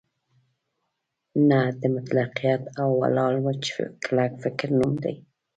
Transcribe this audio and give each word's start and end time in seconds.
نه 1.49 1.59
د 1.79 1.81
مطلقیت 1.95 2.63
او 2.81 2.89
ولاړ 3.01 3.33
وچ 3.45 3.63
کلک 4.03 4.31
فکر 4.43 4.67
نوم 4.79 4.93
دی. 5.03 5.15